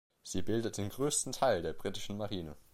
[0.23, 2.55] Sie bildet den größten Teil der britischen Marine.